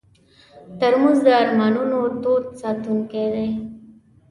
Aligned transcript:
ترموز 0.79 1.17
د 1.25 1.27
ارمانونو 1.41 1.99
تود 2.21 2.43
ساتونکی 2.61 3.25
دی. 3.33 3.49